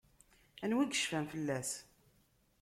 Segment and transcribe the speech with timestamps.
[0.63, 1.69] Anwa i yecfan fell-as?